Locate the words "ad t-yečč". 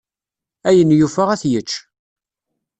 1.33-1.71